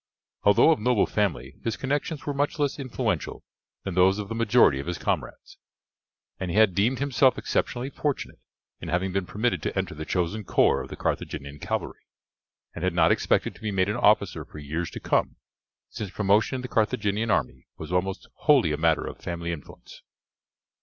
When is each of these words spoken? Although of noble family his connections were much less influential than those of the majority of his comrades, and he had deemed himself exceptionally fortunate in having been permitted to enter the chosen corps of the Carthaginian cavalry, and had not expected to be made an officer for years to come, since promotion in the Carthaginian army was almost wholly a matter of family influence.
Although 0.41 0.71
of 0.71 0.79
noble 0.79 1.05
family 1.05 1.57
his 1.63 1.77
connections 1.77 2.25
were 2.25 2.33
much 2.33 2.57
less 2.57 2.79
influential 2.79 3.43
than 3.83 3.93
those 3.93 4.17
of 4.17 4.29
the 4.29 4.33
majority 4.33 4.79
of 4.79 4.87
his 4.87 4.97
comrades, 4.97 5.59
and 6.39 6.49
he 6.49 6.57
had 6.57 6.73
deemed 6.73 6.97
himself 6.97 7.37
exceptionally 7.37 7.91
fortunate 7.91 8.39
in 8.79 8.89
having 8.89 9.13
been 9.13 9.27
permitted 9.27 9.61
to 9.61 9.77
enter 9.77 9.93
the 9.93 10.03
chosen 10.03 10.43
corps 10.43 10.81
of 10.81 10.89
the 10.89 10.95
Carthaginian 10.95 11.59
cavalry, 11.59 12.01
and 12.73 12.83
had 12.83 12.95
not 12.95 13.11
expected 13.11 13.53
to 13.53 13.61
be 13.61 13.69
made 13.69 13.89
an 13.89 13.95
officer 13.95 14.43
for 14.43 14.57
years 14.57 14.89
to 14.89 14.99
come, 14.99 15.35
since 15.91 16.09
promotion 16.09 16.55
in 16.55 16.61
the 16.63 16.67
Carthaginian 16.67 17.29
army 17.29 17.67
was 17.77 17.91
almost 17.93 18.27
wholly 18.33 18.71
a 18.71 18.77
matter 18.77 19.05
of 19.05 19.19
family 19.19 19.51
influence. 19.51 20.01